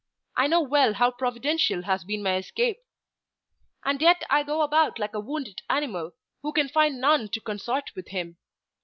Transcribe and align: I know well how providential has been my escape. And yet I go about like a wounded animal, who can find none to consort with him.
I 0.35 0.47
know 0.47 0.61
well 0.61 0.95
how 0.95 1.11
providential 1.11 1.83
has 1.83 2.03
been 2.03 2.23
my 2.23 2.37
escape. 2.37 2.79
And 3.85 4.01
yet 4.01 4.23
I 4.31 4.41
go 4.41 4.63
about 4.63 4.97
like 4.97 5.13
a 5.13 5.19
wounded 5.19 5.61
animal, 5.69 6.13
who 6.41 6.53
can 6.53 6.69
find 6.69 6.99
none 6.99 7.29
to 7.29 7.39
consort 7.39 7.91
with 7.95 8.07
him. 8.07 8.37